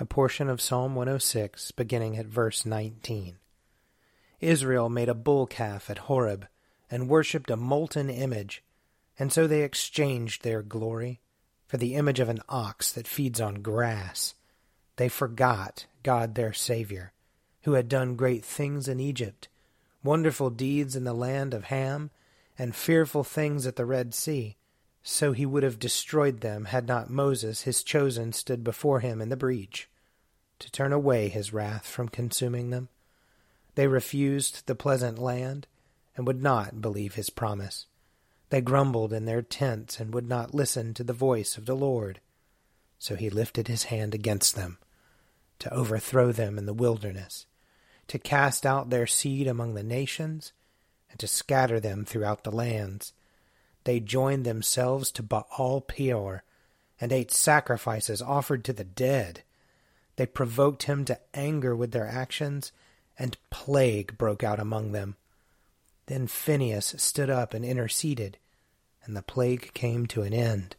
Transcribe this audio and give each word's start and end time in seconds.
A 0.00 0.06
portion 0.06 0.48
of 0.48 0.62
Psalm 0.62 0.94
106, 0.94 1.72
beginning 1.72 2.16
at 2.16 2.24
verse 2.24 2.64
19. 2.64 3.36
Israel 4.40 4.88
made 4.88 5.10
a 5.10 5.14
bull 5.14 5.46
calf 5.46 5.90
at 5.90 5.98
Horeb 5.98 6.48
and 6.90 7.06
worshipped 7.06 7.50
a 7.50 7.56
molten 7.56 8.08
image, 8.08 8.64
and 9.18 9.30
so 9.30 9.46
they 9.46 9.60
exchanged 9.60 10.42
their 10.42 10.62
glory 10.62 11.20
for 11.66 11.76
the 11.76 11.96
image 11.96 12.18
of 12.18 12.30
an 12.30 12.40
ox 12.48 12.90
that 12.92 13.06
feeds 13.06 13.42
on 13.42 13.56
grass. 13.56 14.34
They 14.96 15.10
forgot 15.10 15.84
God 16.02 16.34
their 16.34 16.54
Savior, 16.54 17.12
who 17.64 17.74
had 17.74 17.86
done 17.86 18.16
great 18.16 18.42
things 18.42 18.88
in 18.88 19.00
Egypt, 19.00 19.48
wonderful 20.02 20.48
deeds 20.48 20.96
in 20.96 21.04
the 21.04 21.12
land 21.12 21.52
of 21.52 21.64
Ham, 21.64 22.10
and 22.58 22.74
fearful 22.74 23.22
things 23.22 23.66
at 23.66 23.76
the 23.76 23.84
Red 23.84 24.14
Sea. 24.14 24.56
So 25.02 25.32
he 25.32 25.46
would 25.46 25.62
have 25.62 25.78
destroyed 25.78 26.40
them 26.40 26.66
had 26.66 26.86
not 26.86 27.10
Moses, 27.10 27.62
his 27.62 27.82
chosen, 27.82 28.32
stood 28.32 28.62
before 28.62 29.00
him 29.00 29.20
in 29.20 29.28
the 29.28 29.36
breach, 29.36 29.88
to 30.58 30.70
turn 30.70 30.92
away 30.92 31.28
his 31.28 31.52
wrath 31.52 31.86
from 31.86 32.08
consuming 32.08 32.70
them. 32.70 32.88
They 33.76 33.86
refused 33.86 34.66
the 34.66 34.74
pleasant 34.74 35.18
land, 35.18 35.66
and 36.16 36.26
would 36.26 36.42
not 36.42 36.82
believe 36.82 37.14
his 37.14 37.30
promise. 37.30 37.86
They 38.50 38.60
grumbled 38.60 39.12
in 39.12 39.24
their 39.24 39.42
tents, 39.42 40.00
and 40.00 40.12
would 40.12 40.28
not 40.28 40.54
listen 40.54 40.92
to 40.94 41.04
the 41.04 41.12
voice 41.12 41.56
of 41.56 41.66
the 41.66 41.76
Lord. 41.76 42.20
So 42.98 43.14
he 43.16 43.30
lifted 43.30 43.68
his 43.68 43.84
hand 43.84 44.14
against 44.14 44.54
them, 44.54 44.78
to 45.60 45.72
overthrow 45.72 46.32
them 46.32 46.58
in 46.58 46.66
the 46.66 46.74
wilderness, 46.74 47.46
to 48.08 48.18
cast 48.18 48.66
out 48.66 48.90
their 48.90 49.06
seed 49.06 49.46
among 49.46 49.74
the 49.74 49.82
nations, 49.82 50.52
and 51.10 51.18
to 51.20 51.26
scatter 51.26 51.80
them 51.80 52.04
throughout 52.04 52.44
the 52.44 52.52
lands. 52.52 53.14
They 53.84 54.00
joined 54.00 54.44
themselves 54.44 55.10
to 55.12 55.22
Baal 55.22 55.80
Peor, 55.80 56.42
and 57.00 57.12
ate 57.12 57.30
sacrifices 57.30 58.20
offered 58.20 58.64
to 58.64 58.72
the 58.72 58.84
dead. 58.84 59.42
They 60.16 60.26
provoked 60.26 60.82
him 60.82 61.04
to 61.06 61.18
anger 61.32 61.74
with 61.74 61.92
their 61.92 62.06
actions, 62.06 62.72
and 63.18 63.38
plague 63.50 64.18
broke 64.18 64.44
out 64.44 64.60
among 64.60 64.92
them. 64.92 65.16
Then 66.06 66.26
Phinehas 66.26 66.94
stood 66.98 67.30
up 67.30 67.54
and 67.54 67.64
interceded, 67.64 68.36
and 69.04 69.16
the 69.16 69.22
plague 69.22 69.72
came 69.72 70.06
to 70.08 70.22
an 70.22 70.34
end. 70.34 70.76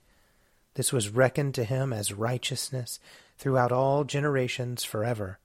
This 0.76 0.94
was 0.94 1.10
reckoned 1.10 1.56
to 1.56 1.64
him 1.64 1.92
as 1.92 2.14
righteousness 2.14 3.00
throughout 3.38 3.72
all 3.72 4.04
generations 4.04 4.84
forever. 4.84 5.40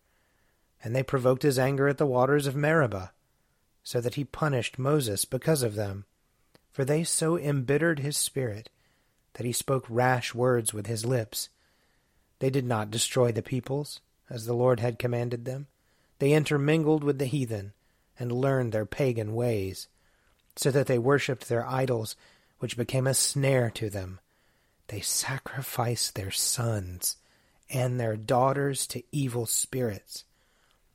And 0.84 0.94
they 0.94 1.02
provoked 1.02 1.42
his 1.42 1.58
anger 1.58 1.88
at 1.88 1.98
the 1.98 2.06
waters 2.06 2.46
of 2.46 2.54
Meribah, 2.54 3.12
so 3.82 4.00
that 4.00 4.16
he 4.16 4.24
punished 4.24 4.78
Moses 4.78 5.24
because 5.24 5.62
of 5.62 5.74
them. 5.74 6.04
For 6.76 6.84
they 6.84 7.04
so 7.04 7.38
embittered 7.38 8.00
his 8.00 8.18
spirit 8.18 8.68
that 9.32 9.46
he 9.46 9.52
spoke 9.52 9.86
rash 9.88 10.34
words 10.34 10.74
with 10.74 10.88
his 10.88 11.06
lips. 11.06 11.48
They 12.38 12.50
did 12.50 12.66
not 12.66 12.90
destroy 12.90 13.32
the 13.32 13.40
peoples, 13.40 14.02
as 14.28 14.44
the 14.44 14.52
Lord 14.52 14.80
had 14.80 14.98
commanded 14.98 15.46
them. 15.46 15.68
They 16.18 16.34
intermingled 16.34 17.02
with 17.02 17.18
the 17.18 17.24
heathen, 17.24 17.72
and 18.18 18.30
learned 18.30 18.72
their 18.72 18.84
pagan 18.84 19.34
ways, 19.34 19.88
so 20.54 20.70
that 20.70 20.86
they 20.86 20.98
worshipped 20.98 21.48
their 21.48 21.66
idols, 21.66 22.14
which 22.58 22.76
became 22.76 23.06
a 23.06 23.14
snare 23.14 23.70
to 23.70 23.88
them. 23.88 24.20
They 24.88 25.00
sacrificed 25.00 26.14
their 26.14 26.30
sons 26.30 27.16
and 27.70 27.98
their 27.98 28.18
daughters 28.18 28.86
to 28.88 29.02
evil 29.12 29.46
spirits. 29.46 30.24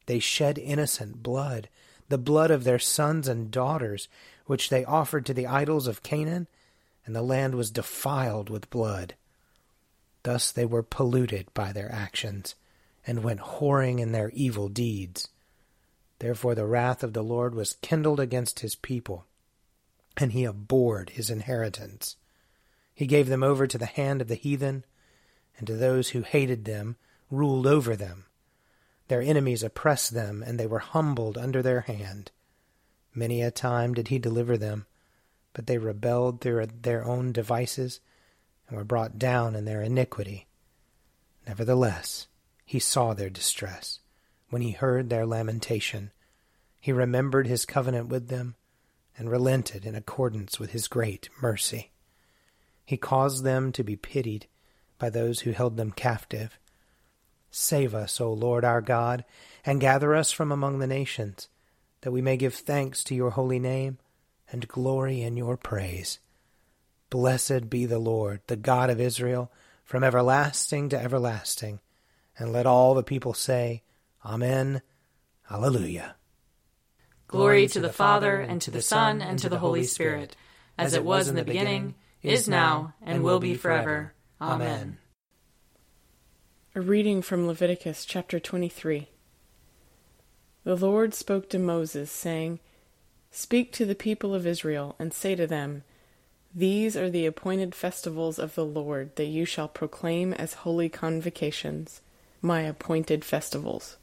They 0.05 0.19
shed 0.19 0.59
innocent 0.59 1.23
blood, 1.23 1.69
the 2.07 2.19
blood 2.19 2.51
of 2.51 2.65
their 2.65 2.77
sons 2.77 3.27
and 3.27 3.49
daughters, 3.49 4.07
which 4.51 4.67
they 4.67 4.83
offered 4.83 5.25
to 5.25 5.33
the 5.33 5.47
idols 5.47 5.87
of 5.87 6.03
Canaan, 6.03 6.45
and 7.05 7.15
the 7.15 7.21
land 7.21 7.55
was 7.55 7.71
defiled 7.71 8.49
with 8.49 8.69
blood. 8.69 9.15
Thus 10.23 10.51
they 10.51 10.65
were 10.65 10.83
polluted 10.83 11.47
by 11.53 11.71
their 11.71 11.89
actions, 11.89 12.55
and 13.07 13.23
went 13.23 13.39
whoring 13.39 14.01
in 14.01 14.11
their 14.11 14.29
evil 14.31 14.67
deeds. 14.67 15.29
Therefore 16.19 16.53
the 16.53 16.65
wrath 16.65 17.01
of 17.01 17.13
the 17.13 17.23
Lord 17.23 17.55
was 17.55 17.77
kindled 17.81 18.19
against 18.19 18.59
his 18.59 18.75
people, 18.75 19.25
and 20.17 20.33
he 20.33 20.43
abhorred 20.43 21.11
his 21.11 21.29
inheritance. 21.29 22.17
He 22.93 23.07
gave 23.07 23.29
them 23.29 23.43
over 23.43 23.67
to 23.67 23.77
the 23.77 23.85
hand 23.85 24.21
of 24.21 24.27
the 24.27 24.35
heathen, 24.35 24.83
and 25.57 25.65
to 25.65 25.77
those 25.77 26.09
who 26.09 26.23
hated 26.23 26.65
them 26.65 26.97
ruled 27.29 27.67
over 27.67 27.95
them. 27.95 28.25
Their 29.07 29.21
enemies 29.21 29.63
oppressed 29.63 30.13
them, 30.13 30.43
and 30.45 30.59
they 30.59 30.67
were 30.67 30.79
humbled 30.79 31.37
under 31.37 31.61
their 31.61 31.81
hand. 31.81 32.31
Many 33.13 33.41
a 33.41 33.51
time 33.51 33.93
did 33.93 34.07
he 34.07 34.19
deliver 34.19 34.57
them, 34.57 34.85
but 35.53 35.67
they 35.67 35.77
rebelled 35.77 36.41
through 36.41 36.65
their 36.81 37.03
own 37.03 37.31
devices, 37.31 37.99
and 38.67 38.77
were 38.77 38.83
brought 38.83 39.19
down 39.19 39.55
in 39.55 39.65
their 39.65 39.81
iniquity. 39.81 40.47
Nevertheless, 41.47 42.27
he 42.65 42.79
saw 42.79 43.13
their 43.13 43.29
distress 43.29 43.99
when 44.49 44.61
he 44.61 44.71
heard 44.71 45.09
their 45.09 45.25
lamentation. 45.25 46.11
He 46.79 46.91
remembered 46.91 47.47
his 47.47 47.65
covenant 47.65 48.07
with 48.07 48.29
them 48.29 48.55
and 49.17 49.29
relented 49.29 49.85
in 49.85 49.95
accordance 49.95 50.59
with 50.59 50.71
his 50.71 50.87
great 50.87 51.29
mercy. 51.41 51.91
He 52.85 52.97
caused 52.97 53.43
them 53.43 53.71
to 53.73 53.83
be 53.83 53.95
pitied 53.95 54.47
by 54.97 55.09
those 55.09 55.41
who 55.41 55.51
held 55.51 55.77
them 55.77 55.91
captive. 55.91 56.57
Save 57.49 57.93
us, 57.93 58.21
O 58.21 58.31
Lord 58.31 58.63
our 58.63 58.81
God, 58.81 59.25
and 59.65 59.81
gather 59.81 60.15
us 60.15 60.31
from 60.31 60.51
among 60.51 60.79
the 60.79 60.87
nations, 60.87 61.49
that 62.01 62.11
we 62.11 62.21
may 62.21 62.37
give 62.37 62.55
thanks 62.55 63.03
to 63.05 63.15
your 63.15 63.31
holy 63.31 63.59
name 63.59 63.97
and 64.51 64.67
glory 64.67 65.21
in 65.21 65.37
your 65.37 65.57
praise. 65.57 66.19
Blessed 67.09 67.69
be 67.69 67.85
the 67.85 67.99
Lord, 67.99 68.41
the 68.47 68.55
God 68.55 68.89
of 68.89 68.99
Israel, 68.99 69.51
from 69.83 70.03
everlasting 70.03 70.89
to 70.89 70.99
everlasting. 70.99 71.79
And 72.37 72.53
let 72.53 72.65
all 72.65 72.93
the 72.93 73.03
people 73.03 73.33
say, 73.33 73.83
Amen. 74.25 74.81
Alleluia. 75.49 76.15
Glory 77.27 77.67
to 77.67 77.79
the 77.79 77.93
Father, 77.93 78.39
and 78.39 78.61
to 78.61 78.71
the 78.71 78.81
Son, 78.81 79.21
and 79.21 79.39
to 79.39 79.49
the 79.49 79.59
Holy 79.59 79.83
Spirit, 79.83 80.35
as 80.77 80.93
it 80.93 81.03
was 81.03 81.27
in 81.27 81.35
the 81.35 81.43
beginning, 81.43 81.95
is 82.21 82.47
now, 82.47 82.93
and 83.01 83.23
will 83.23 83.39
be 83.39 83.55
forever. 83.55 84.13
Amen. 84.39 84.97
A 86.75 86.81
reading 86.81 87.21
from 87.21 87.47
Leviticus 87.47 88.05
chapter 88.05 88.39
23. 88.39 89.09
The 90.63 90.75
Lord 90.75 91.13
spoke 91.13 91.49
to 91.49 91.59
Moses, 91.59 92.11
saying, 92.11 92.59
Speak 93.31 93.71
to 93.73 93.85
the 93.85 93.95
people 93.95 94.35
of 94.35 94.45
Israel, 94.45 94.95
and 94.99 95.13
say 95.13 95.35
to 95.35 95.47
them, 95.47 95.83
These 96.53 96.95
are 96.95 97.09
the 97.09 97.25
appointed 97.25 97.73
festivals 97.73 98.37
of 98.37 98.55
the 98.55 98.65
Lord 98.65 99.15
that 99.15 99.25
you 99.25 99.45
shall 99.45 99.67
proclaim 99.67 100.33
as 100.33 100.53
holy 100.53 100.89
convocations 100.89 102.01
my 102.41 102.61
appointed 102.61 103.23
festivals. 103.23 103.97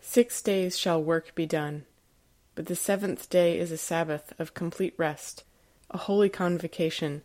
Six 0.00 0.42
days 0.42 0.78
shall 0.78 1.02
work 1.02 1.34
be 1.34 1.46
done, 1.46 1.84
but 2.54 2.66
the 2.66 2.76
seventh 2.76 3.30
day 3.30 3.58
is 3.58 3.70
a 3.70 3.78
Sabbath 3.78 4.32
of 4.38 4.54
complete 4.54 4.94
rest, 4.96 5.44
a 5.90 5.98
holy 5.98 6.28
convocation. 6.28 7.22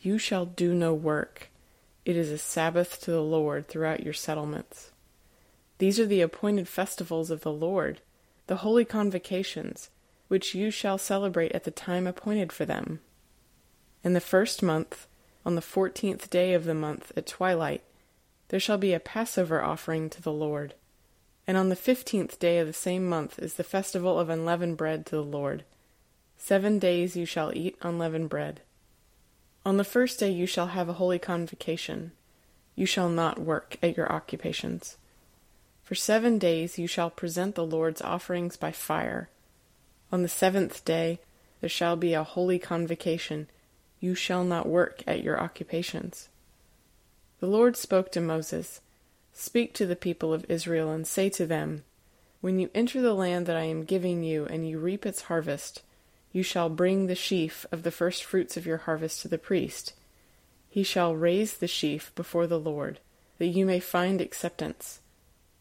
You 0.00 0.18
shall 0.18 0.46
do 0.46 0.74
no 0.74 0.94
work. 0.94 1.50
It 2.04 2.16
is 2.16 2.30
a 2.30 2.38
Sabbath 2.38 3.00
to 3.02 3.10
the 3.10 3.22
Lord 3.22 3.68
throughout 3.68 4.02
your 4.02 4.14
settlements. 4.14 4.90
These 5.78 5.98
are 6.00 6.06
the 6.06 6.20
appointed 6.20 6.68
festivals 6.68 7.30
of 7.30 7.42
the 7.42 7.52
Lord, 7.52 8.00
the 8.46 8.56
holy 8.56 8.84
convocations, 8.84 9.90
which 10.28 10.54
you 10.54 10.70
shall 10.70 10.98
celebrate 10.98 11.52
at 11.52 11.64
the 11.64 11.70
time 11.70 12.06
appointed 12.06 12.52
for 12.52 12.64
them. 12.64 13.00
In 14.04 14.12
the 14.12 14.20
first 14.20 14.62
month, 14.62 15.06
on 15.46 15.54
the 15.54 15.62
fourteenth 15.62 16.30
day 16.30 16.52
of 16.52 16.64
the 16.64 16.74
month 16.74 17.12
at 17.16 17.26
twilight, 17.26 17.82
there 18.48 18.60
shall 18.60 18.78
be 18.78 18.92
a 18.92 19.00
Passover 19.00 19.62
offering 19.62 20.10
to 20.10 20.22
the 20.22 20.32
Lord. 20.32 20.74
And 21.46 21.56
on 21.56 21.68
the 21.68 21.76
fifteenth 21.76 22.38
day 22.38 22.58
of 22.58 22.66
the 22.66 22.72
same 22.72 23.08
month 23.08 23.38
is 23.38 23.54
the 23.54 23.64
festival 23.64 24.18
of 24.18 24.28
unleavened 24.28 24.76
bread 24.76 25.06
to 25.06 25.16
the 25.16 25.22
Lord. 25.22 25.64
Seven 26.36 26.78
days 26.78 27.16
you 27.16 27.24
shall 27.24 27.52
eat 27.56 27.76
unleavened 27.82 28.28
bread. 28.28 28.60
On 29.64 29.76
the 29.76 29.84
first 29.84 30.20
day 30.20 30.30
you 30.30 30.46
shall 30.46 30.68
have 30.68 30.88
a 30.88 30.94
holy 30.94 31.18
convocation. 31.18 32.12
You 32.74 32.86
shall 32.86 33.08
not 33.08 33.38
work 33.38 33.76
at 33.82 33.96
your 33.96 34.10
occupations. 34.12 34.96
For 35.88 35.94
seven 35.94 36.36
days 36.38 36.78
you 36.78 36.86
shall 36.86 37.08
present 37.08 37.54
the 37.54 37.64
Lord's 37.64 38.02
offerings 38.02 38.58
by 38.58 38.72
fire. 38.72 39.30
On 40.12 40.20
the 40.20 40.28
seventh 40.28 40.84
day 40.84 41.18
there 41.62 41.70
shall 41.70 41.96
be 41.96 42.12
a 42.12 42.22
holy 42.22 42.58
convocation. 42.58 43.48
You 43.98 44.14
shall 44.14 44.44
not 44.44 44.68
work 44.68 45.02
at 45.06 45.22
your 45.22 45.40
occupations. 45.40 46.28
The 47.40 47.46
Lord 47.46 47.74
spoke 47.74 48.12
to 48.12 48.20
Moses 48.20 48.82
Speak 49.32 49.72
to 49.72 49.86
the 49.86 49.96
people 49.96 50.34
of 50.34 50.44
Israel 50.50 50.90
and 50.90 51.06
say 51.06 51.30
to 51.30 51.46
them, 51.46 51.84
When 52.42 52.58
you 52.58 52.68
enter 52.74 53.00
the 53.00 53.14
land 53.14 53.46
that 53.46 53.56
I 53.56 53.64
am 53.64 53.84
giving 53.84 54.22
you 54.22 54.44
and 54.44 54.68
you 54.68 54.78
reap 54.78 55.06
its 55.06 55.22
harvest, 55.22 55.80
you 56.34 56.42
shall 56.42 56.68
bring 56.68 57.06
the 57.06 57.14
sheaf 57.14 57.64
of 57.72 57.82
the 57.82 57.90
first 57.90 58.24
fruits 58.24 58.58
of 58.58 58.66
your 58.66 58.76
harvest 58.76 59.22
to 59.22 59.28
the 59.28 59.38
priest. 59.38 59.94
He 60.68 60.82
shall 60.82 61.16
raise 61.16 61.54
the 61.54 61.66
sheaf 61.66 62.12
before 62.14 62.46
the 62.46 62.60
Lord, 62.60 63.00
that 63.38 63.46
you 63.46 63.64
may 63.64 63.80
find 63.80 64.20
acceptance. 64.20 65.00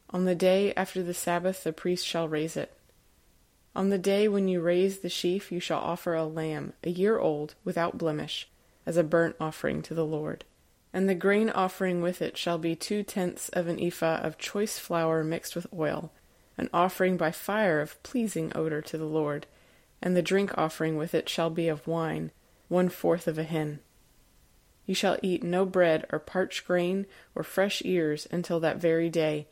On 0.09 0.25
the 0.25 0.35
day 0.35 0.73
after 0.75 1.03
the 1.03 1.13
Sabbath 1.13 1.63
the 1.63 1.73
priest 1.73 2.05
shall 2.05 2.27
raise 2.27 2.55
it. 2.55 2.71
On 3.75 3.89
the 3.89 3.97
day 3.97 4.27
when 4.27 4.47
you 4.47 4.61
raise 4.61 4.99
the 4.99 5.09
sheaf 5.09 5.51
you 5.51 5.59
shall 5.59 5.79
offer 5.79 6.13
a 6.13 6.25
lamb, 6.25 6.73
a 6.83 6.89
year 6.89 7.19
old, 7.19 7.55
without 7.63 7.97
blemish, 7.97 8.47
as 8.85 8.97
a 8.97 9.03
burnt 9.03 9.35
offering 9.39 9.81
to 9.83 9.93
the 9.93 10.05
Lord. 10.05 10.45
And 10.93 11.07
the 11.07 11.15
grain 11.15 11.49
offering 11.49 12.01
with 12.01 12.21
it 12.21 12.37
shall 12.37 12.57
be 12.57 12.75
two 12.75 13.03
tenths 13.03 13.49
of 13.49 13.67
an 13.67 13.79
ephah 13.79 14.21
of 14.21 14.37
choice 14.37 14.79
flour 14.79 15.23
mixed 15.23 15.55
with 15.55 15.67
oil, 15.73 16.11
an 16.57 16.69
offering 16.73 17.17
by 17.17 17.31
fire 17.31 17.81
of 17.81 18.01
pleasing 18.03 18.51
odor 18.55 18.81
to 18.81 18.97
the 18.97 19.05
Lord 19.05 19.45
and 20.01 20.15
the 20.15 20.21
drink 20.21 20.57
offering 20.57 20.95
with 20.97 21.13
it 21.13 21.27
shall 21.29 21.49
be 21.49 21.67
of 21.67 21.87
wine, 21.87 22.31
one 22.67 22.89
fourth 22.89 23.27
of 23.27 23.37
a 23.37 23.43
hin. 23.43 23.79
You 24.85 24.95
shall 24.95 25.17
eat 25.21 25.43
no 25.43 25.65
bread 25.65 26.05
or 26.11 26.19
parched 26.19 26.65
grain 26.65 27.07
or 27.35 27.43
fresh 27.43 27.81
ears 27.83 28.27
until 28.31 28.59
that 28.59 28.77
very 28.77 29.09
day, 29.09 29.47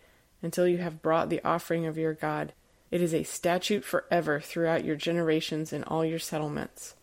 until 0.45 0.67
you 0.67 0.77
have 0.77 1.01
brought 1.01 1.29
the 1.29 1.43
offering 1.43 1.87
of 1.87 1.97
your 1.97 2.13
God. 2.13 2.53
It 2.91 3.01
is 3.01 3.15
a 3.15 3.23
statute 3.23 3.83
forever 3.83 4.39
throughout 4.39 4.85
your 4.85 4.95
generations 4.95 5.73
in 5.73 5.83
all 5.83 6.05
your 6.05 6.19
settlements. 6.19 6.93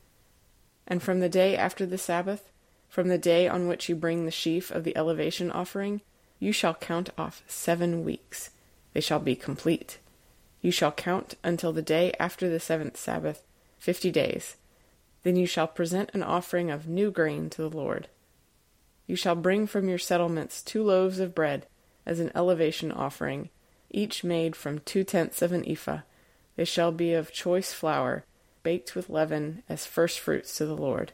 And 0.87 1.03
from 1.03 1.19
the 1.19 1.29
day 1.29 1.57
after 1.57 1.85
the 1.85 1.99
Sabbath, 1.99 2.51
from 2.89 3.09
the 3.09 3.19
day 3.19 3.49
on 3.49 3.67
which 3.67 3.89
you 3.89 3.97
bring 3.97 4.25
the 4.25 4.31
sheaf 4.31 4.71
of 4.71 4.85
the 4.85 4.97
elevation 4.97 5.51
offering, 5.51 6.03
you 6.39 6.53
shall 6.53 6.75
count 6.75 7.11
off 7.19 7.43
seven 7.49 8.05
weeks. 8.05 8.51
They 8.93 9.01
shall 9.01 9.19
be 9.19 9.35
complete. 9.35 9.99
You 10.61 10.71
shall 10.71 10.93
count 10.93 11.35
until 11.43 11.73
the 11.73 11.83
day 11.83 12.13
after 12.21 12.49
the 12.49 12.61
seventh 12.61 12.97
Sabbath, 12.97 13.43
fifty 13.77 14.13
days. 14.13 14.57
Then 15.25 15.35
you 15.35 15.47
shall 15.47 15.67
present 15.67 16.11
an 16.15 16.23
offering 16.23 16.71
of 16.71 16.87
new 16.87 17.11
grain 17.11 17.51
to 17.51 17.63
the 17.63 17.77
Lord. 17.77 18.07
You 19.09 19.17
shall 19.17 19.35
bring 19.35 19.67
from 19.67 19.89
your 19.89 19.99
settlements 19.99 20.63
two 20.63 20.85
loaves 20.85 21.19
of 21.19 21.35
bread 21.35 21.67
as 22.05 22.21
an 22.21 22.33
elevation 22.35 22.93
offering, 22.93 23.51
each 23.91 24.25
made 24.25 24.57
from 24.57 24.81
two 24.81 25.05
tenths 25.05 25.43
of 25.43 25.53
an 25.53 25.69
ephah. 25.69 26.01
They 26.57 26.65
shall 26.65 26.93
be 26.93 27.15
of 27.15 27.33
choice 27.33 27.73
flour, 27.73 28.25
baked 28.63 28.95
with 28.95 29.11
leaven, 29.11 29.63
as 29.69 29.87
first 29.87 30.21
fruits 30.21 30.57
to 30.59 30.67
the 30.67 30.77
Lord. 30.77 31.13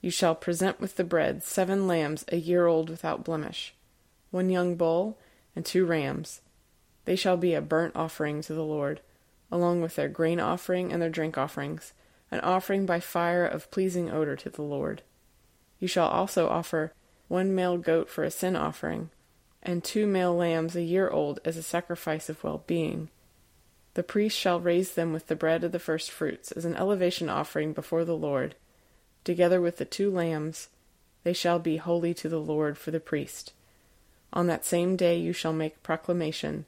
You 0.00 0.10
shall 0.10 0.34
present 0.34 0.80
with 0.80 0.96
the 0.96 1.04
bread 1.04 1.42
seven 1.42 1.86
lambs 1.86 2.24
a 2.28 2.36
year 2.36 2.66
old 2.66 2.90
without 2.90 3.24
blemish, 3.24 3.74
one 4.30 4.50
young 4.50 4.76
bull, 4.76 5.18
and 5.56 5.64
two 5.64 5.86
rams 5.86 6.40
they 7.04 7.16
shall 7.16 7.36
be 7.36 7.54
a 7.54 7.60
burnt 7.60 7.94
offering 7.96 8.40
to 8.42 8.54
the 8.54 8.64
Lord, 8.64 9.00
along 9.50 9.82
with 9.82 9.96
their 9.96 10.08
grain 10.08 10.40
offering 10.40 10.92
and 10.92 11.00
their 11.00 11.10
drink 11.10 11.36
offerings, 11.36 11.92
an 12.30 12.40
offering 12.40 12.86
by 12.86 13.00
fire 13.00 13.46
of 13.46 13.70
pleasing 13.70 14.10
odor 14.10 14.36
to 14.36 14.50
the 14.50 14.62
Lord. 14.62 15.02
You 15.78 15.88
shall 15.88 16.08
also 16.08 16.48
offer 16.48 16.92
one 17.28 17.54
male 17.54 17.78
goat 17.78 18.08
for 18.08 18.24
a 18.24 18.30
sin 18.30 18.56
offering, 18.56 19.10
and 19.64 19.82
two 19.82 20.06
male 20.06 20.34
lambs 20.34 20.76
a 20.76 20.82
year 20.82 21.08
old 21.08 21.40
as 21.44 21.56
a 21.56 21.62
sacrifice 21.62 22.28
of 22.28 22.42
well 22.44 22.62
being. 22.66 23.08
The 23.94 24.02
priest 24.02 24.36
shall 24.36 24.60
raise 24.60 24.92
them 24.92 25.12
with 25.12 25.28
the 25.28 25.36
bread 25.36 25.64
of 25.64 25.72
the 25.72 25.78
first 25.78 26.10
fruits 26.10 26.52
as 26.52 26.64
an 26.64 26.76
elevation 26.76 27.28
offering 27.28 27.72
before 27.72 28.04
the 28.04 28.16
Lord, 28.16 28.54
together 29.22 29.60
with 29.60 29.78
the 29.78 29.84
two 29.84 30.10
lambs. 30.10 30.68
They 31.22 31.32
shall 31.32 31.58
be 31.58 31.78
holy 31.78 32.12
to 32.14 32.28
the 32.28 32.40
Lord 32.40 32.76
for 32.76 32.90
the 32.90 33.00
priest. 33.00 33.52
On 34.32 34.46
that 34.48 34.64
same 34.64 34.96
day 34.96 35.16
you 35.16 35.32
shall 35.32 35.52
make 35.52 35.82
proclamation 35.82 36.66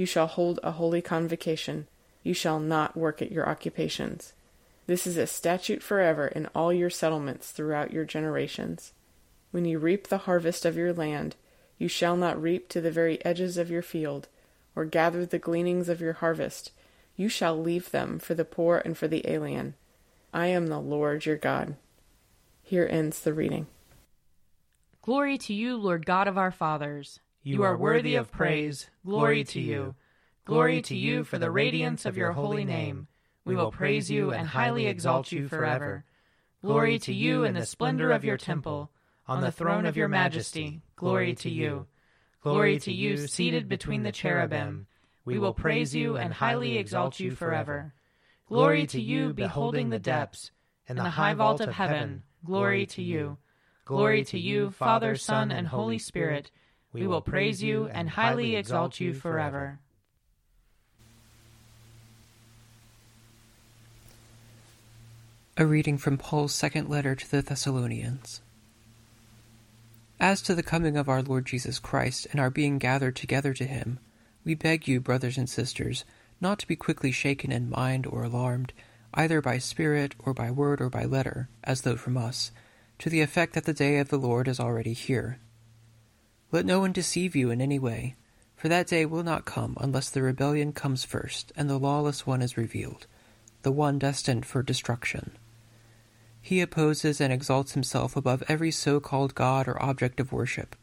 you 0.00 0.06
shall 0.06 0.28
hold 0.28 0.60
a 0.62 0.70
holy 0.70 1.02
convocation. 1.02 1.86
You 2.22 2.32
shall 2.32 2.58
not 2.58 2.96
work 2.96 3.20
at 3.20 3.30
your 3.30 3.46
occupations. 3.46 4.32
This 4.86 5.06
is 5.06 5.18
a 5.18 5.26
statute 5.26 5.82
forever 5.82 6.26
in 6.26 6.46
all 6.54 6.72
your 6.72 6.88
settlements 6.88 7.50
throughout 7.50 7.92
your 7.92 8.06
generations. 8.06 8.94
When 9.50 9.66
you 9.66 9.78
reap 9.78 10.06
the 10.06 10.24
harvest 10.24 10.64
of 10.64 10.74
your 10.74 10.94
land, 10.94 11.36
you 11.80 11.88
shall 11.88 12.14
not 12.14 12.40
reap 12.40 12.68
to 12.68 12.80
the 12.82 12.90
very 12.90 13.24
edges 13.24 13.56
of 13.56 13.70
your 13.70 13.80
field, 13.80 14.28
or 14.76 14.84
gather 14.84 15.24
the 15.24 15.38
gleanings 15.38 15.88
of 15.88 15.98
your 15.98 16.12
harvest. 16.12 16.72
You 17.16 17.30
shall 17.30 17.58
leave 17.58 17.90
them 17.90 18.18
for 18.18 18.34
the 18.34 18.44
poor 18.44 18.82
and 18.84 18.96
for 18.96 19.08
the 19.08 19.26
alien. 19.26 19.72
I 20.32 20.48
am 20.48 20.66
the 20.66 20.78
Lord 20.78 21.24
your 21.24 21.38
God. 21.38 21.76
Here 22.62 22.86
ends 22.88 23.22
the 23.22 23.32
reading. 23.32 23.66
Glory 25.00 25.38
to 25.38 25.54
you, 25.54 25.78
Lord 25.78 26.04
God 26.04 26.28
of 26.28 26.36
our 26.36 26.50
fathers. 26.50 27.20
You 27.42 27.62
are 27.62 27.78
worthy 27.78 28.14
of 28.14 28.30
praise. 28.30 28.90
Glory 29.02 29.42
to 29.44 29.60
you. 29.60 29.94
Glory 30.44 30.82
to 30.82 30.94
you 30.94 31.24
for 31.24 31.38
the 31.38 31.50
radiance 31.50 32.04
of 32.04 32.18
your 32.18 32.32
holy 32.32 32.66
name. 32.66 33.06
We 33.46 33.56
will 33.56 33.72
praise 33.72 34.10
you 34.10 34.32
and 34.32 34.46
highly 34.48 34.86
exalt 34.86 35.32
you 35.32 35.48
forever. 35.48 36.04
Glory 36.60 36.98
to 36.98 37.14
you 37.14 37.44
in 37.44 37.54
the 37.54 37.64
splendor 37.64 38.10
of 38.10 38.22
your 38.22 38.36
temple. 38.36 38.90
On 39.30 39.40
the 39.40 39.52
throne 39.52 39.86
of 39.86 39.96
your 39.96 40.08
majesty, 40.08 40.82
glory 40.96 41.34
to 41.36 41.48
you. 41.48 41.86
Glory 42.42 42.78
to 42.80 42.92
you 42.92 43.26
seated 43.26 43.68
between 43.68 44.02
the 44.02 44.12
cherubim. 44.12 44.86
We 45.24 45.38
will 45.38 45.54
praise 45.54 45.94
you 45.94 46.16
and 46.16 46.34
highly 46.34 46.76
exalt 46.76 47.20
you 47.20 47.30
forever. 47.30 47.94
Glory 48.48 48.86
to 48.88 49.00
you 49.00 49.32
beholding 49.32 49.88
the 49.88 49.98
depths. 49.98 50.50
and 50.88 50.98
the 50.98 51.10
high 51.10 51.34
vault 51.34 51.60
of 51.60 51.72
heaven, 51.72 52.24
glory 52.44 52.84
to 52.84 53.02
you. 53.02 53.38
Glory 53.84 54.24
to 54.24 54.38
you, 54.38 54.70
Father, 54.70 55.14
Son, 55.14 55.52
and 55.52 55.68
Holy 55.68 55.98
Spirit 55.98 56.50
we 56.92 57.06
will 57.06 57.20
praise 57.20 57.62
you 57.62 57.86
and 57.86 58.10
highly 58.10 58.56
exalt 58.56 58.98
you 58.98 59.14
forever. 59.14 59.78
A 65.56 65.66
reading 65.66 65.98
from 65.98 66.18
Paul's 66.18 66.54
second 66.54 66.88
letter 66.88 67.14
to 67.14 67.30
the 67.30 67.42
Thessalonians. 67.42 68.40
As 70.20 70.40
to 70.42 70.54
the 70.54 70.62
coming 70.62 70.96
of 70.96 71.08
our 71.08 71.22
Lord 71.22 71.46
Jesus 71.46 71.80
Christ 71.80 72.28
and 72.30 72.38
our 72.38 72.50
being 72.50 72.78
gathered 72.78 73.16
together 73.16 73.52
to 73.54 73.64
him, 73.64 73.98
we 74.44 74.54
beg 74.54 74.86
you, 74.86 75.00
brothers 75.00 75.36
and 75.36 75.48
sisters, 75.48 76.04
not 76.40 76.60
to 76.60 76.68
be 76.68 76.76
quickly 76.76 77.10
shaken 77.10 77.50
in 77.50 77.68
mind 77.70 78.06
or 78.06 78.22
alarmed, 78.22 78.72
either 79.14 79.40
by 79.40 79.58
spirit 79.58 80.14
or 80.18 80.32
by 80.32 80.50
word 80.50 80.80
or 80.80 80.90
by 80.90 81.04
letter, 81.04 81.48
as 81.64 81.80
though 81.80 81.96
from 81.96 82.16
us, 82.16 82.52
to 82.98 83.10
the 83.10 83.22
effect 83.22 83.54
that 83.54 83.64
the 83.64 83.72
day 83.72 83.98
of 83.98 84.10
the 84.10 84.18
Lord 84.18 84.46
is 84.46 84.60
already 84.60 84.92
here 84.92 85.40
let 86.52 86.66
no 86.66 86.80
one 86.80 86.92
deceive 86.92 87.36
you 87.36 87.50
in 87.50 87.60
any 87.60 87.78
way, 87.78 88.16
for 88.56 88.68
that 88.68 88.88
day 88.88 89.06
will 89.06 89.22
not 89.22 89.44
come 89.44 89.76
unless 89.80 90.10
the 90.10 90.22
rebellion 90.22 90.72
comes 90.72 91.04
first 91.04 91.52
and 91.56 91.70
the 91.70 91.78
lawless 91.78 92.26
one 92.26 92.42
is 92.42 92.56
revealed, 92.56 93.06
the 93.62 93.70
one 93.70 93.98
destined 93.98 94.44
for 94.44 94.62
destruction. 94.62 95.36
He 96.42 96.60
opposes 96.60 97.20
and 97.20 97.32
exalts 97.32 97.72
himself 97.72 98.16
above 98.16 98.42
every 98.48 98.70
so 98.70 99.00
called 99.00 99.34
God 99.34 99.68
or 99.68 99.82
object 99.82 100.20
of 100.20 100.32
worship, 100.32 100.74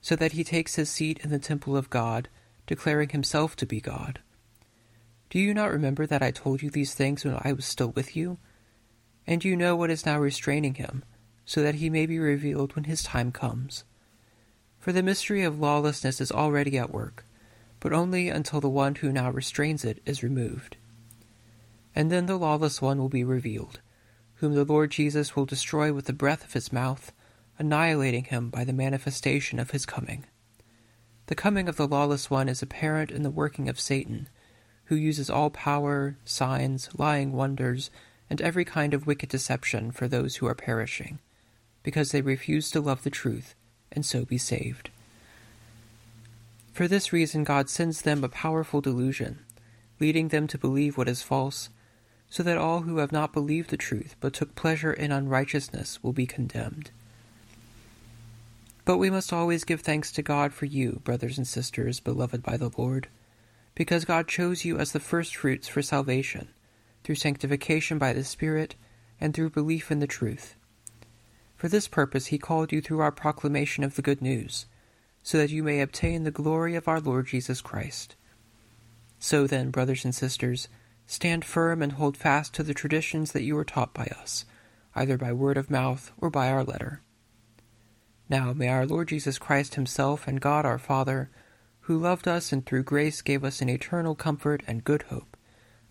so 0.00 0.16
that 0.16 0.32
he 0.32 0.44
takes 0.44 0.74
his 0.74 0.90
seat 0.90 1.20
in 1.22 1.30
the 1.30 1.38
temple 1.38 1.76
of 1.76 1.90
God, 1.90 2.28
declaring 2.66 3.10
himself 3.10 3.56
to 3.56 3.66
be 3.66 3.80
God. 3.80 4.20
Do 5.30 5.38
you 5.38 5.54
not 5.54 5.70
remember 5.70 6.06
that 6.06 6.22
I 6.22 6.30
told 6.30 6.62
you 6.62 6.70
these 6.70 6.94
things 6.94 7.24
when 7.24 7.38
I 7.42 7.52
was 7.52 7.66
still 7.66 7.90
with 7.90 8.16
you? 8.16 8.38
And 9.26 9.44
you 9.44 9.56
know 9.56 9.74
what 9.74 9.90
is 9.90 10.06
now 10.06 10.18
restraining 10.18 10.74
him, 10.74 11.04
so 11.44 11.62
that 11.62 11.76
he 11.76 11.90
may 11.90 12.06
be 12.06 12.18
revealed 12.18 12.74
when 12.74 12.84
his 12.84 13.02
time 13.02 13.32
comes. 13.32 13.84
For 14.78 14.92
the 14.92 15.02
mystery 15.02 15.42
of 15.42 15.58
lawlessness 15.58 16.20
is 16.20 16.30
already 16.30 16.78
at 16.78 16.92
work, 16.92 17.24
but 17.80 17.92
only 17.92 18.28
until 18.28 18.60
the 18.60 18.68
one 18.68 18.94
who 18.96 19.10
now 19.10 19.30
restrains 19.30 19.84
it 19.84 20.00
is 20.06 20.22
removed. 20.22 20.76
And 21.94 22.10
then 22.10 22.26
the 22.26 22.36
lawless 22.36 22.80
one 22.80 22.98
will 22.98 23.08
be 23.08 23.24
revealed, 23.24 23.80
whom 24.36 24.54
the 24.54 24.64
Lord 24.64 24.90
Jesus 24.90 25.34
will 25.34 25.46
destroy 25.46 25.92
with 25.92 26.06
the 26.06 26.12
breath 26.12 26.44
of 26.44 26.52
his 26.52 26.72
mouth, 26.72 27.12
annihilating 27.58 28.24
him 28.24 28.50
by 28.50 28.64
the 28.64 28.72
manifestation 28.72 29.58
of 29.58 29.70
his 29.70 29.86
coming. 29.86 30.24
The 31.26 31.34
coming 31.34 31.68
of 31.68 31.76
the 31.76 31.88
lawless 31.88 32.30
one 32.30 32.48
is 32.48 32.62
apparent 32.62 33.10
in 33.10 33.22
the 33.22 33.30
working 33.30 33.68
of 33.68 33.80
Satan, 33.80 34.28
who 34.84 34.96
uses 34.96 35.28
all 35.28 35.50
power, 35.50 36.16
signs, 36.24 36.88
lying 36.96 37.32
wonders, 37.32 37.90
and 38.28 38.40
every 38.40 38.64
kind 38.64 38.94
of 38.94 39.06
wicked 39.06 39.28
deception 39.28 39.90
for 39.90 40.06
those 40.06 40.36
who 40.36 40.46
are 40.46 40.54
perishing, 40.54 41.18
because 41.82 42.12
they 42.12 42.20
refuse 42.20 42.70
to 42.70 42.80
love 42.80 43.02
the 43.02 43.10
truth 43.10 43.54
and 43.90 44.04
so 44.04 44.24
be 44.24 44.38
saved. 44.38 44.90
For 46.72 46.86
this 46.86 47.12
reason, 47.12 47.42
God 47.42 47.70
sends 47.70 48.02
them 48.02 48.22
a 48.22 48.28
powerful 48.28 48.80
delusion, 48.80 49.38
leading 49.98 50.28
them 50.28 50.46
to 50.48 50.58
believe 50.58 50.98
what 50.98 51.08
is 51.08 51.22
false, 51.22 51.70
so 52.28 52.42
that 52.42 52.58
all 52.58 52.80
who 52.82 52.98
have 52.98 53.12
not 53.12 53.32
believed 53.32 53.70
the 53.70 53.76
truth 53.76 54.16
but 54.20 54.32
took 54.32 54.54
pleasure 54.54 54.92
in 54.92 55.12
unrighteousness 55.12 56.02
will 56.02 56.12
be 56.12 56.26
condemned. 56.26 56.90
But 58.84 58.98
we 58.98 59.10
must 59.10 59.32
always 59.32 59.64
give 59.64 59.80
thanks 59.80 60.12
to 60.12 60.22
God 60.22 60.52
for 60.52 60.66
you, 60.66 61.00
brothers 61.02 61.38
and 61.38 61.46
sisters, 61.46 61.98
beloved 61.98 62.42
by 62.42 62.56
the 62.56 62.70
Lord, 62.76 63.08
because 63.74 64.04
God 64.04 64.28
chose 64.28 64.64
you 64.64 64.78
as 64.78 64.92
the 64.92 65.00
firstfruits 65.00 65.66
for 65.66 65.82
salvation, 65.82 66.48
through 67.02 67.16
sanctification 67.16 67.98
by 67.98 68.12
the 68.12 68.22
Spirit, 68.22 68.76
and 69.20 69.34
through 69.34 69.50
belief 69.50 69.90
in 69.90 69.98
the 69.98 70.06
truth. 70.06 70.54
For 71.56 71.68
this 71.68 71.88
purpose 71.88 72.26
he 72.26 72.38
called 72.38 72.70
you 72.70 72.80
through 72.80 73.00
our 73.00 73.10
proclamation 73.10 73.82
of 73.82 73.96
the 73.96 74.02
good 74.02 74.22
news, 74.22 74.66
so 75.22 75.36
that 75.38 75.50
you 75.50 75.64
may 75.64 75.80
obtain 75.80 76.22
the 76.22 76.30
glory 76.30 76.76
of 76.76 76.86
our 76.86 77.00
Lord 77.00 77.26
Jesus 77.26 77.60
Christ. 77.60 78.14
So 79.18 79.48
then, 79.48 79.70
brothers 79.70 80.04
and 80.04 80.14
sisters, 80.14 80.68
stand 81.06 81.44
firm 81.44 81.82
and 81.82 81.92
hold 81.92 82.16
fast 82.16 82.52
to 82.54 82.62
the 82.62 82.74
traditions 82.74 83.32
that 83.32 83.42
you 83.42 83.54
were 83.54 83.64
taught 83.64 83.94
by 83.94 84.06
us, 84.20 84.44
either 84.94 85.16
by 85.16 85.32
word 85.32 85.56
of 85.56 85.70
mouth 85.70 86.12
or 86.18 86.30
by 86.30 86.50
our 86.50 86.64
letter. 86.64 87.00
Now 88.28 88.52
may 88.52 88.68
our 88.68 88.86
Lord 88.86 89.08
Jesus 89.08 89.38
Christ 89.38 89.76
Himself 89.76 90.26
and 90.26 90.40
God 90.40 90.66
our 90.66 90.78
Father, 90.78 91.30
who 91.82 91.98
loved 91.98 92.26
us 92.26 92.52
and 92.52 92.66
through 92.66 92.82
grace 92.82 93.22
gave 93.22 93.44
us 93.44 93.60
an 93.60 93.68
eternal 93.68 94.14
comfort 94.16 94.62
and 94.66 94.82
good 94.84 95.02
hope, 95.02 95.36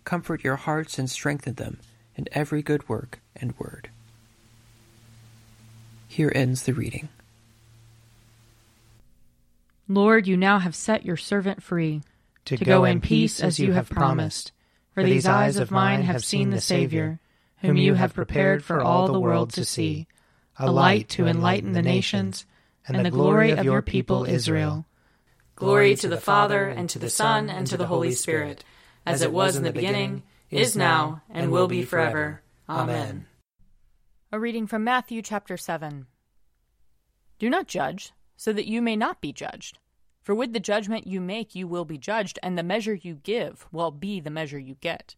comfort 0.04 0.44
your 0.44 0.56
hearts 0.56 0.98
and 0.98 1.08
strengthen 1.08 1.54
them 1.54 1.78
in 2.14 2.28
every 2.32 2.62
good 2.62 2.88
work 2.88 3.20
and 3.34 3.58
word. 3.58 3.88
Here 6.08 6.32
ends 6.34 6.64
the 6.64 6.74
reading. 6.74 7.08
Lord, 9.88 10.26
you 10.26 10.36
now 10.36 10.58
have 10.58 10.74
set 10.74 11.04
your 11.04 11.16
servant 11.16 11.62
free 11.62 12.02
to, 12.44 12.56
to 12.56 12.64
go, 12.64 12.80
go 12.80 12.84
in 12.84 13.00
peace 13.00 13.40
as 13.40 13.58
you 13.58 13.72
have 13.72 13.88
promised. 13.88 14.52
For 14.96 15.02
these 15.02 15.26
eyes 15.26 15.58
of 15.58 15.70
mine 15.70 16.04
have 16.04 16.24
seen 16.24 16.48
the 16.48 16.58
Savior, 16.58 17.20
whom 17.58 17.76
you 17.76 17.92
have 17.92 18.14
prepared 18.14 18.64
for 18.64 18.80
all 18.80 19.06
the 19.06 19.20
world 19.20 19.52
to 19.52 19.62
see 19.62 20.06
a 20.58 20.72
light 20.72 21.10
to 21.10 21.26
enlighten 21.26 21.72
the 21.72 21.82
nations, 21.82 22.46
and 22.88 23.04
the 23.04 23.10
glory 23.10 23.50
of 23.50 23.62
your 23.62 23.82
people 23.82 24.24
Israel. 24.24 24.86
Glory 25.54 25.96
to 25.96 26.08
the 26.08 26.16
Father, 26.16 26.64
and 26.66 26.88
to 26.88 26.98
the 26.98 27.10
Son, 27.10 27.50
and 27.50 27.66
to 27.66 27.76
the 27.76 27.88
Holy 27.88 28.10
Spirit, 28.12 28.64
as 29.04 29.20
it 29.20 29.32
was 29.32 29.54
in 29.54 29.64
the 29.64 29.70
beginning, 29.70 30.22
is 30.48 30.74
now, 30.74 31.20
and 31.28 31.52
will 31.52 31.68
be 31.68 31.82
forever. 31.82 32.40
Amen. 32.66 33.26
A 34.32 34.40
reading 34.40 34.66
from 34.66 34.82
Matthew 34.82 35.20
chapter 35.20 35.58
7. 35.58 36.06
Do 37.38 37.50
not 37.50 37.68
judge, 37.68 38.12
so 38.38 38.50
that 38.50 38.66
you 38.66 38.80
may 38.80 38.96
not 38.96 39.20
be 39.20 39.34
judged. 39.34 39.78
For 40.26 40.34
with 40.34 40.52
the 40.52 40.58
judgment 40.58 41.06
you 41.06 41.20
make, 41.20 41.54
you 41.54 41.68
will 41.68 41.84
be 41.84 41.98
judged, 41.98 42.40
and 42.42 42.58
the 42.58 42.64
measure 42.64 42.94
you 42.94 43.14
give 43.14 43.68
will 43.70 43.92
be 43.92 44.18
the 44.18 44.28
measure 44.28 44.58
you 44.58 44.74
get. 44.74 45.14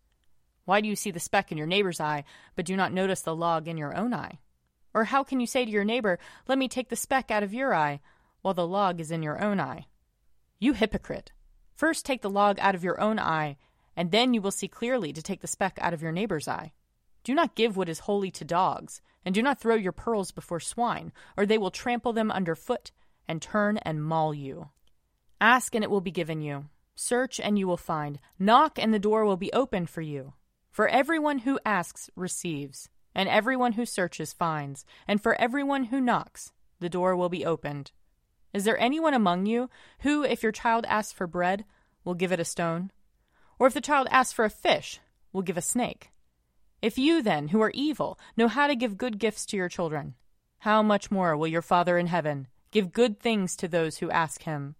Why 0.66 0.82
do 0.82 0.88
you 0.88 0.96
see 0.96 1.10
the 1.10 1.18
speck 1.18 1.50
in 1.50 1.56
your 1.56 1.66
neighbor's 1.66 1.98
eye, 1.98 2.24
but 2.54 2.66
do 2.66 2.76
not 2.76 2.92
notice 2.92 3.22
the 3.22 3.34
log 3.34 3.68
in 3.68 3.78
your 3.78 3.96
own 3.96 4.12
eye? 4.12 4.38
Or 4.92 5.04
how 5.04 5.24
can 5.24 5.40
you 5.40 5.46
say 5.46 5.64
to 5.64 5.70
your 5.70 5.82
neighbor, 5.82 6.18
Let 6.46 6.58
me 6.58 6.68
take 6.68 6.90
the 6.90 6.94
speck 6.94 7.30
out 7.30 7.42
of 7.42 7.54
your 7.54 7.72
eye, 7.72 8.00
while 8.42 8.52
the 8.52 8.66
log 8.66 9.00
is 9.00 9.10
in 9.10 9.22
your 9.22 9.42
own 9.42 9.58
eye? 9.60 9.86
You 10.58 10.74
hypocrite! 10.74 11.32
First 11.74 12.04
take 12.04 12.20
the 12.20 12.28
log 12.28 12.58
out 12.60 12.74
of 12.74 12.84
your 12.84 13.00
own 13.00 13.18
eye, 13.18 13.56
and 13.96 14.10
then 14.10 14.34
you 14.34 14.42
will 14.42 14.50
see 14.50 14.68
clearly 14.68 15.14
to 15.14 15.22
take 15.22 15.40
the 15.40 15.46
speck 15.46 15.78
out 15.80 15.94
of 15.94 16.02
your 16.02 16.12
neighbor's 16.12 16.48
eye. 16.48 16.74
Do 17.24 17.32
not 17.32 17.54
give 17.54 17.78
what 17.78 17.88
is 17.88 18.00
holy 18.00 18.30
to 18.32 18.44
dogs, 18.44 19.00
and 19.24 19.34
do 19.34 19.40
not 19.40 19.58
throw 19.58 19.74
your 19.74 19.92
pearls 19.92 20.32
before 20.32 20.60
swine, 20.60 21.14
or 21.34 21.46
they 21.46 21.56
will 21.56 21.70
trample 21.70 22.12
them 22.12 22.30
under 22.30 22.54
foot, 22.54 22.92
and 23.26 23.40
turn 23.40 23.78
and 23.78 24.04
maul 24.04 24.34
you. 24.34 24.68
Ask, 25.40 25.74
and 25.74 25.84
it 25.84 25.90
will 25.90 26.00
be 26.00 26.10
given 26.10 26.40
you. 26.40 26.66
Search, 26.94 27.38
and 27.38 27.58
you 27.58 27.66
will 27.66 27.76
find. 27.76 28.18
Knock, 28.38 28.78
and 28.78 28.92
the 28.92 28.98
door 28.98 29.24
will 29.24 29.36
be 29.36 29.52
opened 29.52 29.88
for 29.88 30.00
you. 30.00 30.34
For 30.70 30.88
everyone 30.88 31.40
who 31.40 31.58
asks 31.64 32.10
receives 32.14 32.88
and 33.14 33.28
everyone 33.28 33.72
who 33.72 33.84
searches 33.84 34.32
finds, 34.32 34.84
and 35.08 35.20
for 35.20 35.34
everyone 35.40 35.84
who 35.84 36.00
knocks, 36.00 36.52
the 36.78 36.88
door 36.88 37.16
will 37.16 37.28
be 37.28 37.44
opened. 37.44 37.90
Is 38.54 38.62
there 38.62 38.78
anyone 38.78 39.12
among 39.12 39.46
you 39.46 39.68
who, 40.00 40.22
if 40.22 40.42
your 40.42 40.52
child 40.52 40.86
asks 40.86 41.12
for 41.12 41.26
bread, 41.26 41.64
will 42.04 42.14
give 42.14 42.30
it 42.30 42.38
a 42.38 42.44
stone? 42.44 42.92
Or 43.58 43.66
if 43.66 43.74
the 43.74 43.80
child 43.80 44.06
asks 44.12 44.32
for 44.32 44.44
a 44.44 44.50
fish, 44.50 45.00
will 45.32 45.42
give 45.42 45.56
a 45.56 45.62
snake? 45.62 46.12
If 46.80 46.96
you, 46.96 47.20
then, 47.20 47.48
who 47.48 47.60
are 47.60 47.72
evil, 47.74 48.20
know 48.36 48.46
how 48.46 48.68
to 48.68 48.76
give 48.76 48.96
good 48.96 49.18
gifts 49.18 49.44
to 49.46 49.56
your 49.56 49.68
children, 49.68 50.14
how 50.60 50.80
much 50.82 51.10
more 51.10 51.36
will 51.36 51.48
your 51.48 51.62
Father 51.62 51.98
in 51.98 52.06
heaven 52.06 52.46
give 52.70 52.92
good 52.92 53.18
things 53.18 53.56
to 53.56 53.66
those 53.66 53.98
who 53.98 54.10
ask 54.10 54.42
him? 54.42 54.76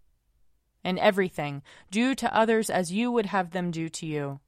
And 0.89 0.99
everything, 0.99 1.61
do 1.91 2.15
to 2.15 2.35
others 2.35 2.71
as 2.71 2.91
you 2.91 3.13
would 3.13 3.27
have 3.27 3.51
them 3.51 3.71
do 3.71 3.91
to 3.91 4.07
you. 4.07 4.41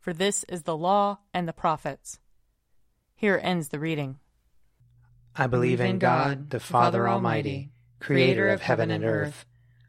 For 0.00 0.14
this 0.14 0.42
is 0.44 0.62
the 0.62 0.74
law 0.74 1.18
and 1.34 1.46
the 1.46 1.52
prophets. 1.52 2.18
Here 3.14 3.38
ends 3.42 3.68
the 3.68 3.78
reading. 3.78 4.18
I 5.36 5.48
believe 5.48 5.82
in 5.82 5.98
God, 5.98 6.48
the 6.48 6.60
Father 6.60 7.06
Almighty, 7.06 7.72
creator 8.00 8.48
of 8.48 8.62
heaven 8.62 8.90
and 8.90 9.04
earth. 9.04 9.44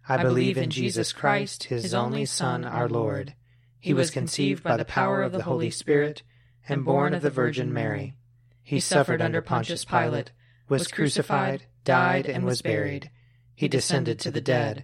I 0.06 0.22
believe 0.22 0.58
in 0.58 0.72
Jesus 0.72 1.14
Christ, 1.14 1.64
his 1.64 1.94
only 1.94 2.26
Son, 2.26 2.66
our 2.66 2.90
Lord. 2.90 3.34
He 3.80 3.94
was 3.94 4.12
conceived 4.12 4.62
by 4.62 4.76
the 4.76 4.84
power 4.84 5.22
of 5.22 5.32
the 5.32 5.44
Holy 5.44 5.70
Spirit 5.70 6.22
and 6.68 6.84
born 6.84 7.14
of 7.14 7.22
the 7.22 7.30
Virgin 7.30 7.72
Mary. 7.72 8.18
He 8.62 8.82
suffered 8.82 9.22
under 9.22 9.42
Pontius 9.42 9.86
Pilate, 9.86 10.34
was 10.68 10.90
crucified, 10.90 11.68
died, 11.86 12.26
and 12.26 12.44
was 12.44 12.62
buried. 12.62 13.10
He 13.56 13.70
descended 13.70 14.20
to 14.20 14.32
the 14.32 14.42
dead. 14.42 14.84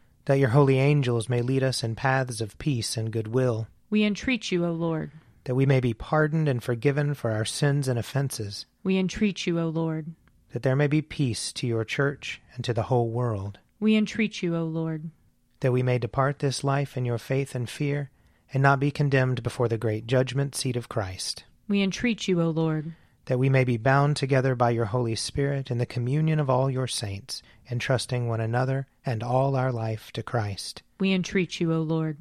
That 0.25 0.39
your 0.39 0.49
holy 0.49 0.79
angels 0.79 1.29
may 1.29 1.41
lead 1.41 1.63
us 1.63 1.83
in 1.83 1.95
paths 1.95 2.41
of 2.41 2.57
peace 2.57 2.97
and 2.97 3.11
goodwill. 3.11 3.67
We 3.89 4.03
entreat 4.03 4.51
you, 4.51 4.65
O 4.65 4.71
Lord. 4.71 5.11
That 5.45 5.55
we 5.55 5.65
may 5.65 5.79
be 5.79 5.93
pardoned 5.93 6.47
and 6.47 6.61
forgiven 6.61 7.13
for 7.13 7.31
our 7.31 7.45
sins 7.45 7.87
and 7.87 7.97
offenses 7.97 8.65
we 8.83 8.97
entreat 8.97 9.45
you, 9.45 9.59
O 9.59 9.69
Lord. 9.69 10.15
That 10.53 10.63
there 10.63 10.75
may 10.75 10.87
be 10.87 11.01
peace 11.01 11.53
to 11.53 11.67
your 11.67 11.85
church 11.85 12.41
and 12.55 12.65
to 12.65 12.73
the 12.73 12.83
whole 12.83 13.09
world. 13.09 13.59
We 13.79 13.95
entreat 13.95 14.41
you, 14.41 14.55
O 14.55 14.63
Lord. 14.63 15.11
That 15.59 15.71
we 15.71 15.83
may 15.83 15.99
depart 15.99 16.39
this 16.39 16.63
life 16.63 16.97
in 16.97 17.05
your 17.05 17.19
faith 17.19 17.53
and 17.53 17.69
fear, 17.69 18.09
and 18.53 18.63
not 18.63 18.79
be 18.79 18.91
condemned 18.91 19.43
before 19.43 19.67
the 19.67 19.77
great 19.77 20.07
judgment 20.07 20.55
seat 20.55 20.75
of 20.75 20.89
Christ. 20.89 21.43
We 21.67 21.83
entreat 21.83 22.27
you, 22.27 22.41
O 22.41 22.49
Lord. 22.49 22.95
That 23.25 23.37
we 23.37 23.49
may 23.49 23.63
be 23.63 23.77
bound 23.77 24.17
together 24.17 24.55
by 24.55 24.71
your 24.71 24.85
Holy 24.85 25.15
Spirit 25.15 25.69
in 25.69 25.77
the 25.77 25.85
communion 25.85 26.39
of 26.39 26.49
all 26.49 26.69
your 26.69 26.87
saints, 26.87 27.43
entrusting 27.69 28.27
one 28.27 28.41
another 28.41 28.87
and 29.05 29.21
all 29.21 29.55
our 29.55 29.71
life 29.71 30.11
to 30.13 30.23
Christ. 30.23 30.83
We 30.99 31.13
entreat 31.13 31.59
you, 31.59 31.73
O 31.73 31.81
Lord. 31.81 32.17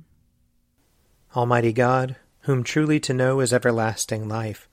Almighty 1.37 1.73
God, 1.73 2.17
whom 2.41 2.65
truly 2.65 2.99
to 3.01 3.15
know 3.15 3.41
is 3.41 3.53
everlasting 3.53 4.29
life, 4.29 4.69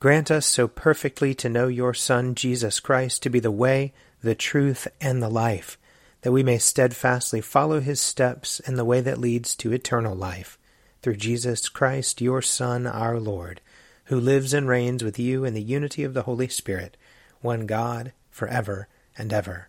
Grant 0.00 0.30
us 0.30 0.46
so 0.46 0.68
perfectly 0.68 1.34
to 1.34 1.48
know 1.48 1.66
your 1.66 1.92
Son, 1.92 2.36
Jesus 2.36 2.78
Christ, 2.78 3.20
to 3.24 3.30
be 3.30 3.40
the 3.40 3.50
way, 3.50 3.92
the 4.22 4.36
truth, 4.36 4.86
and 5.00 5.20
the 5.20 5.28
life, 5.28 5.76
that 6.20 6.30
we 6.30 6.44
may 6.44 6.58
steadfastly 6.58 7.40
follow 7.40 7.80
his 7.80 8.00
steps 8.00 8.60
in 8.60 8.76
the 8.76 8.84
way 8.84 9.00
that 9.00 9.18
leads 9.18 9.56
to 9.56 9.72
eternal 9.72 10.14
life, 10.14 10.56
through 11.02 11.16
Jesus 11.16 11.68
Christ, 11.68 12.20
your 12.20 12.40
Son, 12.40 12.86
our 12.86 13.18
Lord, 13.18 13.60
who 14.04 14.20
lives 14.20 14.54
and 14.54 14.68
reigns 14.68 15.02
with 15.02 15.18
you 15.18 15.44
in 15.44 15.54
the 15.54 15.62
unity 15.62 16.04
of 16.04 16.14
the 16.14 16.22
Holy 16.22 16.46
Spirit, 16.46 16.96
one 17.40 17.66
God, 17.66 18.12
for 18.30 18.46
ever 18.46 18.86
and 19.16 19.32
ever. 19.32 19.68